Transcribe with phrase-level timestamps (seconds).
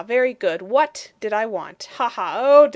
[0.05, 0.63] Very good.
[0.63, 1.87] WHAT did I want.
[1.97, 2.67] Ha, ha.